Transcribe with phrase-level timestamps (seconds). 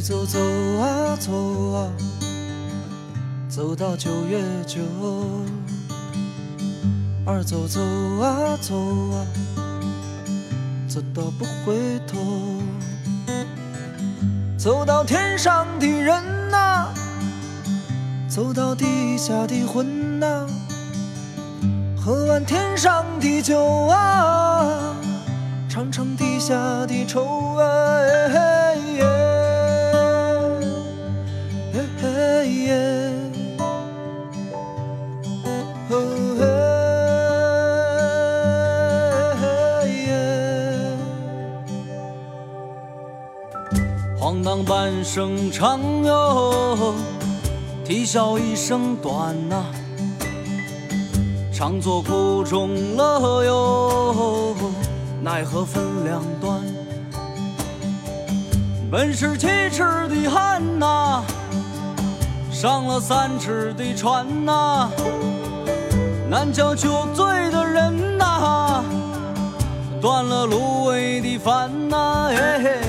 [0.00, 0.38] 一走走
[0.78, 1.30] 啊走
[1.72, 1.92] 啊，
[3.50, 4.80] 走到九月九。
[7.26, 7.82] 二走走
[8.18, 8.74] 啊走
[9.12, 9.26] 啊，
[10.88, 12.18] 走到不回头。
[14.56, 16.88] 走到天上的人呐，
[18.26, 20.46] 走到地下的魂呐，
[21.94, 24.96] 喝完天上的酒啊，
[25.68, 26.54] 尝尝地下
[26.86, 27.22] 的愁
[27.58, 28.59] 啊。
[45.04, 46.94] 生长哟，
[47.84, 49.64] 啼笑一声短呐，
[51.52, 54.54] 常作苦中乐哟，
[55.22, 56.60] 奈何分两端。
[58.90, 61.22] 本是七尺的汉呐，
[62.50, 64.90] 上了三尺的船呐，
[66.28, 68.84] 难教酒醉的人呐，
[70.00, 72.28] 断了芦苇的帆呐，
[72.62, 72.79] 嘿。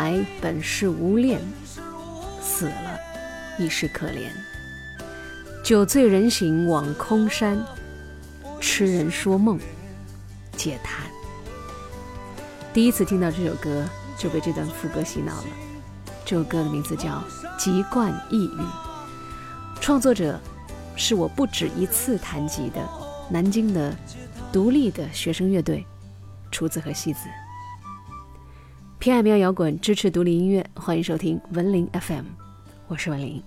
[0.00, 1.38] 来本是无恋，
[2.40, 2.98] 死了
[3.58, 4.30] 亦是可怜。
[5.62, 7.62] 酒醉人醒望空山，
[8.62, 9.60] 痴人说梦
[10.56, 11.04] 皆叹。
[12.72, 13.84] 第一次听到这首歌，
[14.16, 15.48] 就被这段副歌洗脑了。
[16.24, 17.22] 这首歌的名字叫
[17.58, 18.60] 《籍贯异语》，
[19.82, 20.40] 创作者
[20.96, 22.88] 是我不止一次谈及的
[23.28, 23.94] 南京的
[24.50, 25.84] 独立的学生乐队——
[26.50, 27.20] 厨子和戏子。
[29.00, 32.26] 偏爱民谣摇滚，支持独立音乐，欢迎收听文林 FM，
[32.86, 33.42] 我是文林。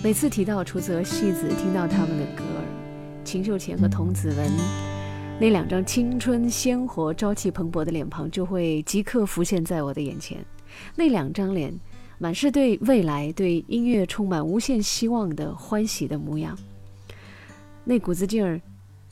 [0.00, 2.62] 每次提到楚泽戏子，听到他们的歌儿，
[3.24, 4.48] 秦秀贤和童子文
[5.40, 10.38] 那两张青春鲜活、朝气蓬勃的脸庞就会即刻浮现在我的眼前。
[10.94, 11.76] 那两张脸，
[12.18, 16.56] 满是对未来、对音乐充满无限希望的欢喜的模样，
[17.82, 18.60] 那股子劲儿，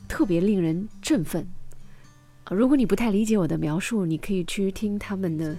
[0.06, 1.44] 特别令人振奋。
[2.50, 5.54] 如果你不太理解我的描述，你可以去听他们的《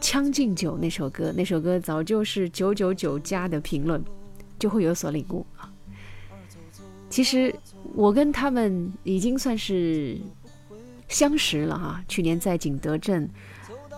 [0.00, 4.02] 将进酒》那首歌，那首歌早就是九九九加的评论，
[4.58, 5.70] 就会有所领悟啊。
[7.10, 7.54] 其实
[7.94, 10.18] 我跟他们已经算是
[11.08, 12.02] 相识了哈。
[12.08, 13.28] 去年在景德镇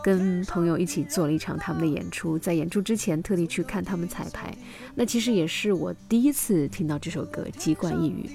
[0.02, 4.56] 跟朋友一起做了一场他们的演出，在演出之前特地去看他们彩排，
[4.94, 8.28] 那其实也是我第一次听到这首歌《籍贯一语》，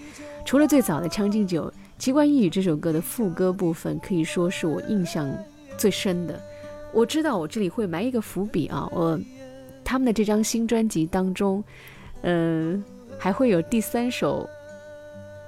[0.45, 1.65] 除了最早的《将进酒》。
[2.03, 5.33] 《奇观异语》这首歌的副歌部分可以说是我印象
[5.77, 6.37] 最深的。
[6.91, 9.17] 我知道我这里会埋一个伏笔啊，我
[9.85, 11.63] 他们的这张新专辑当中，
[12.23, 12.83] 嗯，
[13.17, 14.45] 还会有第三首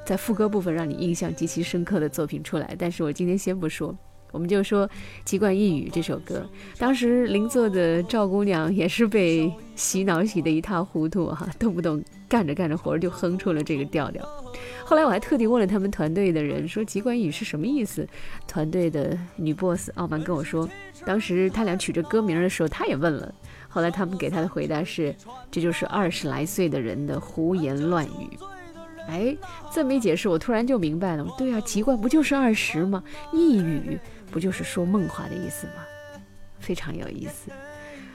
[0.06, 2.74] 在副歌部分让你印象极其深刻的作品出来。
[2.80, 3.94] 但是我今天先不说，
[4.36, 4.86] 我们就说
[5.24, 6.46] 《奇怪一语》这首歌。
[6.78, 14.28] 当时邻座的赵姑娘也是被洗脑洗得一塌糊涂哈，动不动干着干着活就哼出了这个调调。
[14.84, 18.06] 后来我还特地问了他们团队的人，说“籍贯语”是什么意思？
[18.46, 20.70] 团队的女 boss 傲慢跟我说，
[21.06, 23.34] 当时他俩取这歌名的时候，他也问了。
[23.70, 25.16] 后来他们给他的回答是
[25.50, 28.38] ：“这就是二十来岁的人的胡言乱语。”
[29.08, 29.38] 哎，
[29.72, 31.24] 这么一解释，我突然就明白了。
[31.38, 33.04] 对啊，籍贯不就是二十吗？
[33.32, 34.00] 一语
[34.32, 35.84] 不就是说梦话的意思吗？
[36.60, 37.52] 非常有意思。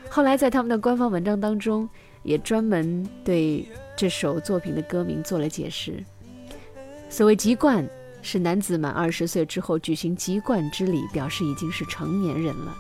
[0.08, 1.88] 后来在他们的官方文章当中，
[2.22, 6.04] 也专门对这首作品的歌名做了解释。
[7.08, 7.88] 所谓籍贯，
[8.22, 12.76] 是男子满二十岁之后举行籍贯之礼，表示已经是成年人了。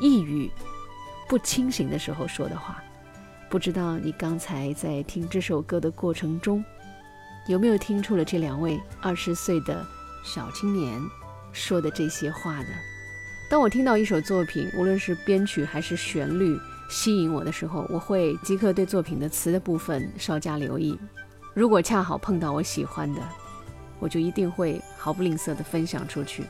[0.00, 0.50] 一语
[1.28, 2.82] 不清醒的时候说的话。
[3.50, 6.64] 不知道你刚才在听这首歌的过程中，
[7.48, 9.84] 有没有听出了这两位二十岁的
[10.24, 11.00] 小青年
[11.52, 12.68] 说的这些话呢？
[13.48, 16.58] 当我听到一首作品，无论是编曲还是旋律
[16.88, 20.98] 吸引我的时候，我会即刻对作品的词的部分稍加留意。
[21.52, 23.20] 如果恰好碰到我喜欢的，
[23.98, 26.42] 我就一定会毫不吝啬地分享出去。《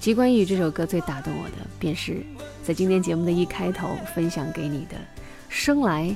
[0.00, 2.24] 吉关义》这首歌最打动我的，便是
[2.62, 4.96] 在今天节目的一开头分享给你的。
[5.48, 6.14] 生来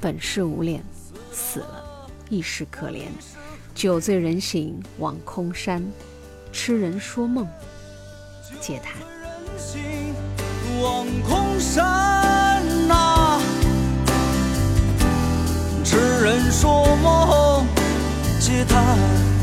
[0.00, 0.82] 本是无恋，
[1.30, 3.02] 死了亦是可怜。
[3.74, 5.84] 酒醉人醒望空山，
[6.52, 7.46] 痴人说梦
[8.60, 8.94] 皆叹。
[10.80, 13.40] 望空山呐，
[15.84, 17.66] 痴人说梦
[18.40, 19.37] 皆叹。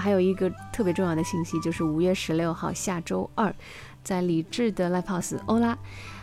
[0.00, 3.54] 还有一个特别重要的信息，就是五月十六号下周二，
[4.02, 5.78] 在李志的 Live House 欧拉，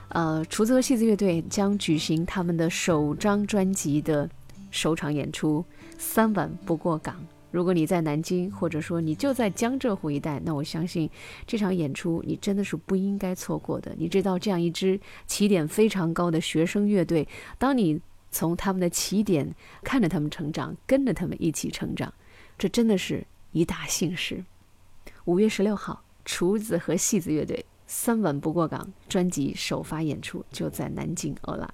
[0.09, 4.29] 呃，厨子和戏子乐队将举行他们的首张专辑的
[4.71, 5.63] 首场演出，
[5.97, 7.15] 三晚不过岗。
[7.51, 11.09] 如果你在南京，或者说你就在江浙沪一带，那我相信
[11.45, 13.95] 这场演出你真的是不应该错过的。
[13.97, 17.27] 你知道，这样一支起点非常高的学生乐队，
[17.57, 22.13] 当你从他们的起点看着他们成长，跟着他们一起成长，
[22.57, 23.25] 这真的是。
[23.57, 24.45] 一大幸事。
[25.25, 31.67] 五月十六号，厨子和戏子乐队三晚不过岗专辑首发演出就在南京欧拉。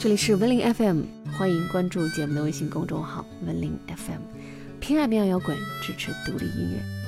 [0.00, 1.02] 这里是文林 FM，
[1.36, 4.22] 欢迎关注节目的微信公众号文林 FM，
[4.80, 7.03] 偏爱民谣摇滚，支持独立音乐。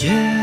[0.00, 0.37] Yeah.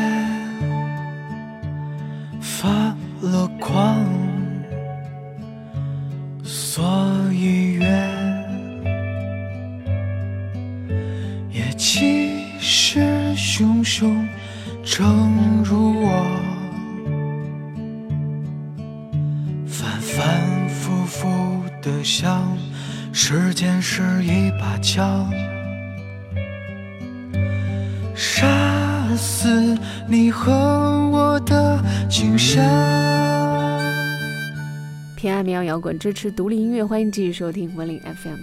[35.45, 38.39] 民谣摇滚支持独立音乐，欢迎继续收听文林 FM。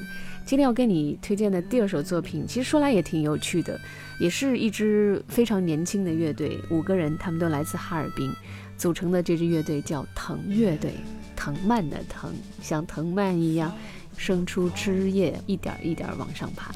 [0.46, 3.76] 今天要跟你推荐的第二首作品，其实说来也挺有趣的，
[4.20, 8.32] 也是一支非常年轻的乐队，五个人，他们都来自哈尔滨，
[8.76, 10.92] 组成的这支乐队叫藤乐队，
[11.34, 12.30] 藤蔓的藤，
[12.60, 13.76] 像藤蔓一样
[14.16, 16.72] 生出枝叶，一点一点往上爬。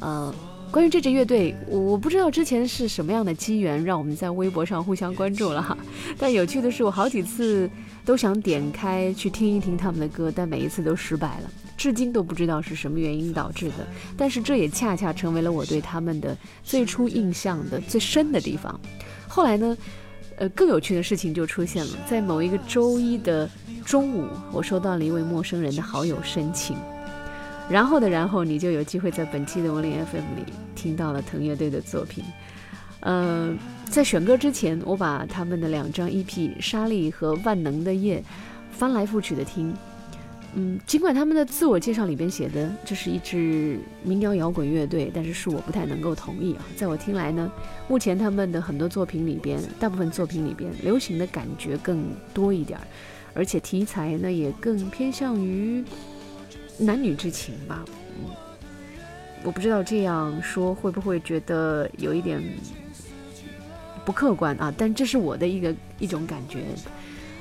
[0.00, 0.34] 呃，
[0.72, 5.76] 关于这支乐队，我不知道之前是什么样的机缘让我们在微博上互相关注了哈，
[6.18, 7.70] 但有趣的是，我好几次。
[8.04, 13.86] 都想点开去听一听他们的歌，但每一次都失败了，至今都不知道是什么原因导致的。
[14.16, 18.80] 但是这也恰恰成为了我对他们的最初印象的最深的地方。
[19.28, 19.78] 后来呢，
[20.34, 23.48] 呃，更有趣的事情就出现了，在某一个周一的
[23.84, 26.76] 中午，我收到了一位陌生人的好友申请，
[27.70, 32.22] 然后的然后，你就有机会在本期的文林 FM 里听到了藤乐队的作品。
[33.00, 36.24] 呃，在选歌之前，我把他们的两张 EP
[36.60, 38.20] 《沙粒》和《万能的夜》
[38.70, 39.74] 翻来覆去的听。
[40.54, 46.64] 嗯，尽管他们的自我介绍里边写的这是一支民谣摇滚乐队，但是是我不太能够同意啊。
[46.76, 47.50] 在我听来呢，
[47.88, 52.04] 目前他们的很多作品里边，大部分作品里边，流行的感觉更
[52.34, 52.86] 多一点儿，
[53.34, 55.82] 而且题材呢也更偏向于
[56.82, 57.84] 男女之情吧。
[58.18, 58.30] 嗯，
[59.42, 62.42] 我不知道这样说会不会觉得有一点。
[64.04, 66.64] 不客观啊，但这是我的一个一种感觉。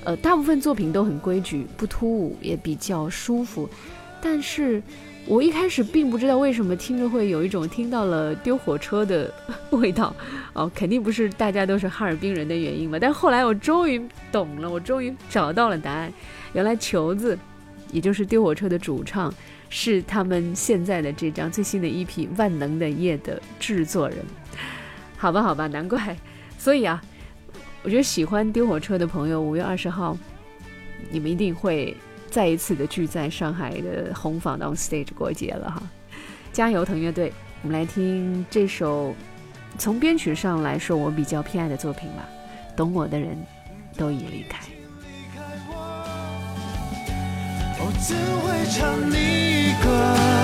[0.03, 3.67] 呃，大部分作品都很规矩，不突兀，也比较舒服。
[4.21, 4.79] 但是
[5.25, 9.33] 我一开始并不知道为什么听着会有一种听到了丢火车的
[9.71, 10.15] 味道，
[10.53, 12.99] 哦，肯定不是大家都是哈尔滨人的原因嘛。
[12.99, 13.99] 但后来我终于
[14.31, 16.13] 懂了，我终于找到了答案，
[16.53, 17.35] 原来球子，
[17.91, 19.33] 也就是丢火车的主唱，
[19.69, 24.17] 是他们现在的这张最新的一批《万能的夜》的制作人。
[25.17, 26.15] 好吧，好吧，难怪。
[26.57, 27.01] 所以啊，
[27.83, 30.17] 我觉得喜欢丢火车的朋友，五月二十号，
[31.09, 31.95] 你们一定会
[32.29, 35.83] 再一次的聚在上海的红坊 on stage 过节了哈！
[36.53, 37.31] 加油，腾乐队！
[37.63, 39.13] 我们来听这首
[39.77, 42.27] 从编曲上来说我比较偏爱的作品吧，
[42.75, 43.37] 《懂我的人
[43.95, 44.59] 都已离开》。
[47.83, 50.40] 我怎会唱你歌，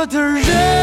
[0.00, 0.79] 我的人。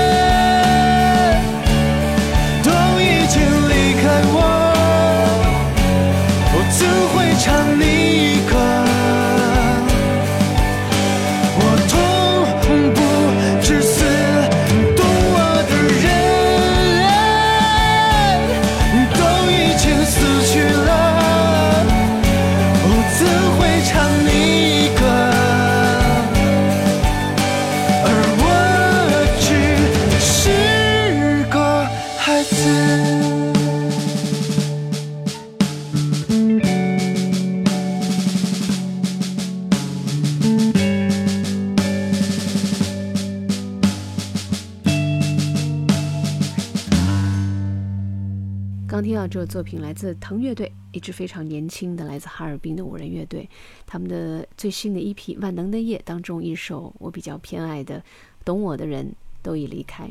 [49.28, 53.50] 这个作品来自藤乐队，一支非常年轻的来自哈尔滨的五人乐队。
[53.86, 58.00] 他们的最新的一批《万能的夜》当中，一首我比较偏爱的
[58.46, 60.06] 《懂我的人都已离开》。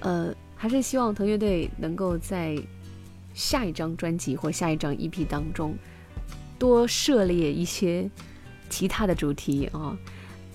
[0.00, 2.56] 呃，还是希望藤乐队能够在
[3.34, 5.74] 下一张专辑或下一张 EP 当中
[6.58, 8.10] 多涉猎一些
[8.68, 9.96] 其他的主题啊。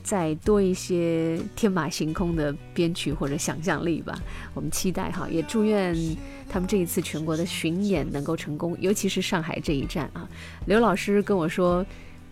[0.03, 4.13] 再多一些天马行空的编曲或者想象力吧，
[4.53, 5.95] 我们期待哈，也祝愿
[6.49, 10.27] 他们这一次全国的巡演能够成功，尤其是上海这一站啊。
[10.65, 11.85] 刘老师跟我说，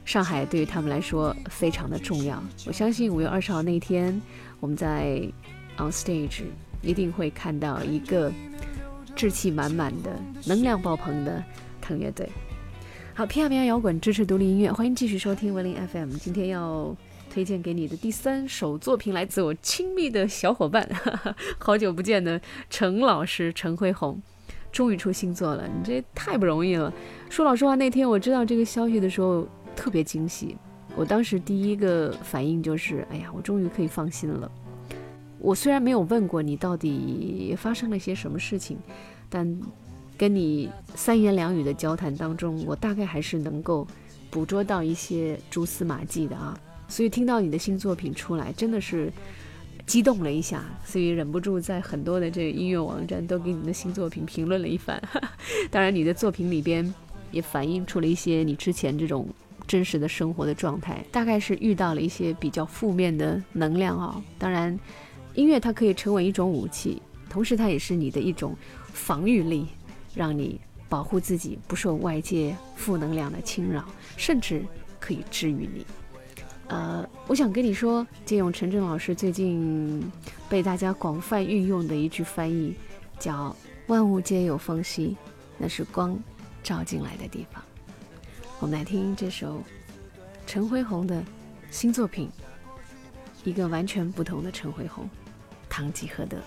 [0.04, 2.44] 上海对于他们来说非常的重要。
[2.68, 4.22] 我相信五月二十号那天，
[4.60, 5.22] 我们在
[5.78, 6.42] on stage
[6.82, 8.30] 一定会看到一个
[9.16, 10.12] 志气满满的、
[10.46, 11.42] 能量爆棚的
[11.80, 12.28] 腾乐队。
[13.14, 16.10] 好，偏爱偏爱摇滚，支持独立音乐，欢迎继续收听文林 FM。
[16.18, 16.94] 今天要。
[17.32, 20.86] 推荐给你的第三首作品来自我亲密的小伙伴，
[21.58, 24.22] 好久不见的陈老师陈辉宏，
[24.70, 26.94] 终于出新作了，你这太不容易了。
[27.30, 29.48] 说老实话，那天我知道这个消息的时候
[29.78, 30.58] 特别惊喜，
[30.94, 34.52] 我当时第一个反应就是，哎呀，我终于可以放心了。
[35.40, 38.78] 我虽然没有问过你到底发生了些什么事情，
[39.30, 39.58] 但
[40.18, 43.88] 跟你三言两语的交谈当中，我大概还是能够
[44.30, 46.60] 捕捉到一些蛛丝马迹的啊。
[46.92, 49.10] 所以听到你的新作品出来，真的是
[49.86, 55.02] 激动了一下，所以忍不住在很多的这个音乐网站都给你的新作品评论了一番。
[55.72, 56.94] 当然，你的作品里边
[57.32, 59.26] 也反映出了一些你之前这种
[59.66, 64.22] 真实的生活的状态，大概是遇到了一些比较负面的能量啊。
[64.38, 64.78] 当然，
[65.34, 68.54] 音乐它可以成为一种武器，同时它也是你的一种
[68.92, 69.66] 防御力，
[70.14, 73.86] 让你保护自己不受外界负能量的侵扰，
[74.18, 74.62] 甚至
[75.00, 75.86] 可以治愈你。
[76.72, 80.02] 呃，我想跟你说，借用陈震老师最近
[80.48, 82.74] 被大家广泛运用的一句翻译，
[83.20, 83.54] 叫
[83.88, 85.18] “万物皆有缝隙，
[85.58, 86.18] 那是光
[86.64, 87.62] 照进来的地方”。
[88.62, 89.62] 我们来听这首
[90.48, 91.22] 陈辉宏的
[91.70, 92.30] 新作品，
[93.44, 95.04] 一个完全不同的陈辉宏，
[95.68, 96.38] 《堂吉诃德》。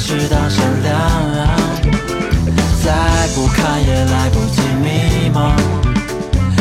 [0.00, 0.98] 适当善良，
[2.82, 5.52] 再不堪也来不及迷茫。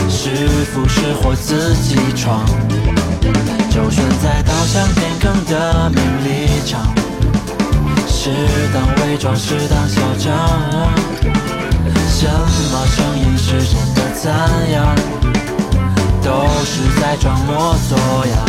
[0.10, 2.46] 是福是祸自己闯，
[3.72, 6.94] 就算再倒向天坑的名利场，
[8.08, 8.30] 适
[8.74, 10.28] 当伪装，适当嚣张。
[12.10, 14.30] 什么声音是真的，怎
[14.74, 14.94] 样
[16.22, 18.49] 都是在装模作样。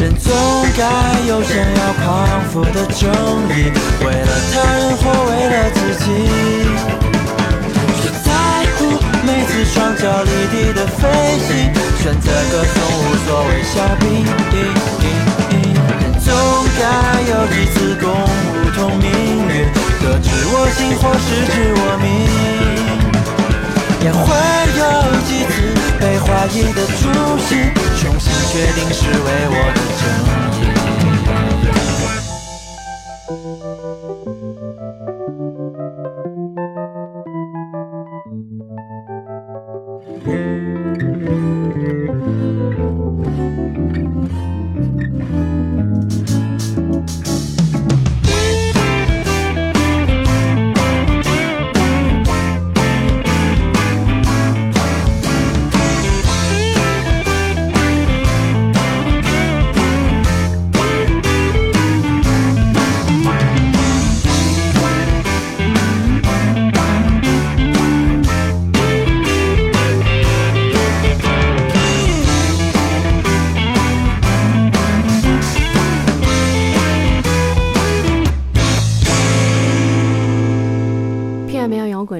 [0.00, 0.32] 人总
[0.76, 0.84] 该
[1.26, 2.06] 有想要匡
[2.52, 3.10] 扶的正
[3.50, 3.66] 义，
[4.00, 6.06] 为了他人或为了自己。
[8.00, 8.30] 只在
[8.76, 8.78] 乎
[9.26, 11.02] 每次双脚离地的飞
[11.48, 11.50] 行，
[12.00, 14.06] 选择歌颂无所谓小兵。
[15.98, 16.26] 人总
[16.78, 16.82] 该
[17.28, 19.04] 有几次共舞同命
[19.48, 19.66] 运，
[20.00, 22.97] 得知我心或失之我命。
[24.00, 24.18] 也会
[24.78, 24.82] 有
[25.26, 30.47] 几次被怀疑的初心，重新确定是为我的正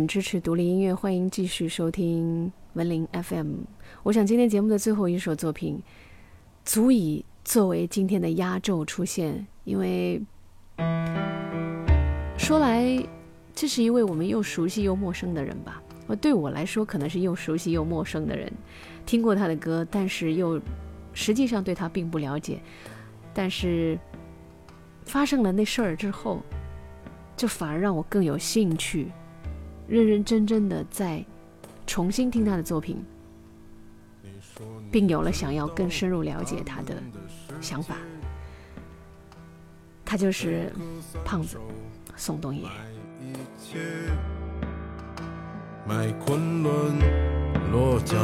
[0.02, 0.06] 义。
[0.06, 3.56] 支持独立音乐，欢迎继续收听文林 FM。
[4.02, 5.82] 我想今天节目的最后一首作品，
[6.64, 10.20] 足以作为今天的压轴出现，因为
[12.36, 13.02] 说来，
[13.54, 15.82] 这是一位我们又熟悉又陌生的人吧。
[16.20, 18.50] 对我来说，可能是又熟悉又陌生的人，
[19.04, 20.60] 听过他的歌，但是又
[21.12, 22.60] 实际上对他并不了解。
[23.34, 23.98] 但是
[25.04, 26.40] 发生了那事儿之后，
[27.36, 29.08] 就反而让我更有兴趣。
[29.88, 31.24] 认认真真的在
[31.86, 33.02] 重新听他的作品，
[34.92, 36.94] 并有了想要更深入了解他的
[37.60, 37.96] 想法。
[40.04, 40.72] 他就是
[41.24, 41.58] 胖子
[42.16, 42.62] 宋冬野。
[45.86, 46.94] 卖昆仑
[47.72, 48.16] 落脚，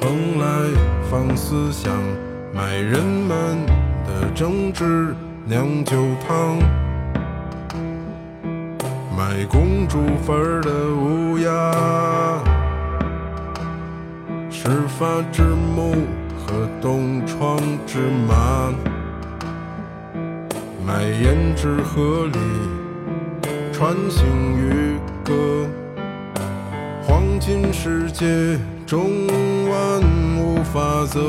[0.00, 0.46] 蓬莱
[1.10, 1.92] 放思想，
[2.54, 3.66] 卖人们
[4.06, 5.14] 的政治
[5.46, 6.79] 酿酒汤。
[9.20, 11.50] 卖公主坟的乌鸦，
[14.50, 14.66] 始
[14.98, 15.94] 发之木
[16.38, 18.72] 和东窗之马，
[20.86, 22.38] 卖胭脂河里
[23.70, 25.68] 穿行渔歌，
[27.02, 29.26] 黄金世界中
[29.68, 30.00] 万
[30.38, 31.20] 物法则，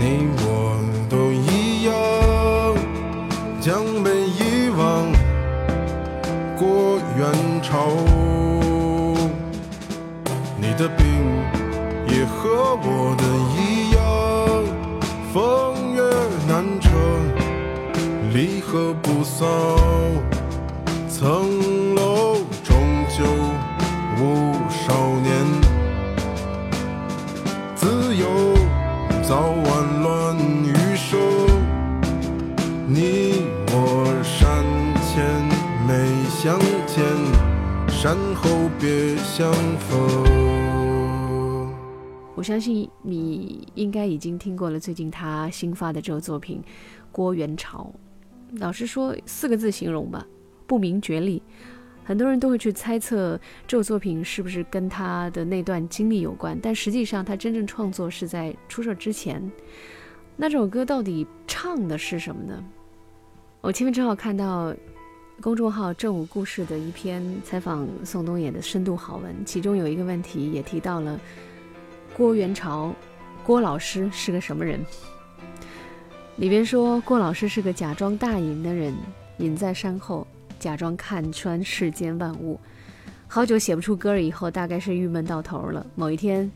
[0.00, 1.94] 你我都一样，
[3.60, 5.14] 将被遗忘。
[6.58, 7.26] 过元
[7.62, 7.88] 朝，
[10.56, 11.04] 你的病
[12.08, 14.02] 也和我的一样，
[15.32, 15.34] 风
[15.94, 16.02] 月
[16.46, 16.88] 难扯，
[18.32, 19.44] 离合不骚，
[21.08, 21.48] 曾
[38.84, 41.72] 别相逢。
[42.34, 46.60] 我相信你应该已经听过了最近他新发的这首作品
[47.10, 47.90] 《郭元潮》。
[48.60, 50.26] 老实说，四个字形容吧，
[50.66, 51.42] 不明觉厉。
[52.04, 59.50] 很多人都会去猜测这首作品是不是跟他的那段经历有关，但实际上他真正创作是在出事之前。
[60.36, 62.62] 那这首歌到底唱的是什么呢？
[63.62, 64.74] 我前面正好看到。
[65.40, 71.20] 公众号“正午故事”的一篇采访宋冬野的深度好文，其中有一个问题也提到了
[72.16, 72.94] 郭元朝，
[73.44, 74.80] 郭老师是个什么人？
[76.36, 78.94] 里边说郭老师是个假装大隐的人，
[79.38, 80.26] 隐在山后，
[80.58, 82.58] 假装看穿世间万物。
[83.26, 85.86] 好久写不出歌儿以后，大概是郁闷到头了。
[85.94, 86.50] 某一天。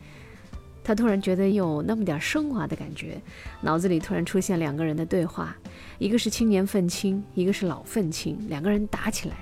[0.88, 3.20] 他突然觉得有那么点升华的感觉，
[3.60, 5.54] 脑子里突然出现两个人的对话，
[5.98, 9.36] 一个是青年愤青，一个是老愤青，两个人打起来，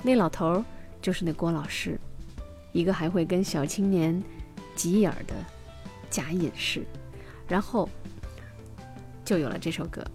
[0.00, 0.64] 那老头儿
[1.00, 1.98] 就是那郭老师，
[2.70, 4.22] 一个还会跟小青年
[4.76, 5.34] 急眼的
[6.08, 6.86] 假隐士，
[7.48, 7.88] 然后
[9.24, 10.06] 就有了这首歌。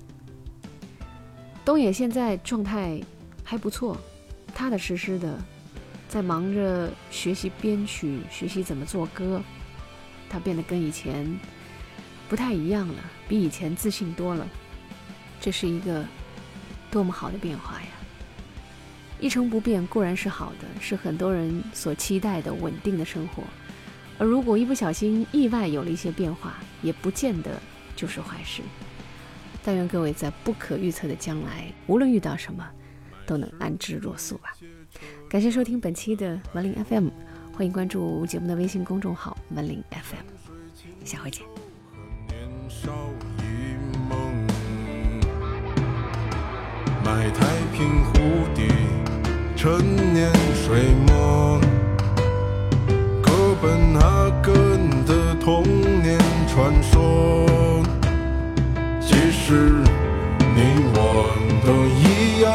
[1.66, 2.98] 东野现在状态
[3.44, 3.98] 还不错，
[4.56, 5.38] 踏踏实实的
[6.08, 9.42] 在忙着学习编曲，学习怎么做歌。
[10.30, 11.28] 他变得跟以前
[12.30, 12.96] 不太一样了，
[13.28, 14.48] 比以前自信多了。
[15.40, 16.06] 这是一个
[16.90, 17.88] 多么好的变化呀！
[19.20, 23.44] 一成不变固然是好的，是很多人所期待的稳定的生活。
[24.20, 27.52] 而如果一不小心意外有了一些变化，也不见得
[27.96, 28.62] 就是坏事。
[29.64, 32.68] 但愿各位在不可预测的将来，无论遇到什么，
[33.26, 34.56] 都能安之若素吧。
[35.30, 37.10] 感谢收听本期的文林 FM，
[37.58, 40.20] 欢迎关注节目的微信公众号文林 FM，
[41.04, 41.42] 下回见。
[42.28, 42.38] 年
[42.70, 42.92] 少
[43.40, 43.42] 一
[44.08, 44.46] 梦，
[47.04, 48.14] 买太平湖
[48.54, 48.68] 底，
[49.56, 51.60] 陈年水墨，
[53.24, 55.64] 哥本哈根的童
[56.04, 57.84] 年传说。
[59.02, 59.82] 其实
[60.54, 61.34] 你我
[61.66, 62.54] 都一样，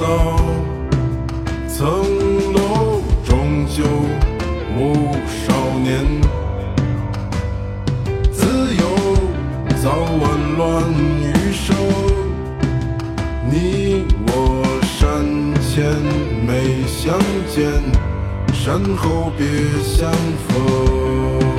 [0.00, 0.06] 骚，
[1.68, 1.84] 层
[2.54, 3.84] 楼终究
[4.74, 5.90] 无少年。
[8.32, 8.82] 自由
[9.82, 9.90] 早
[10.22, 10.22] 晚
[10.56, 11.76] 乱余生，
[13.50, 15.20] 你我山
[15.60, 15.84] 前
[16.46, 17.70] 没相见，
[18.54, 19.46] 山后别
[19.82, 20.10] 相
[20.48, 21.49] 逢。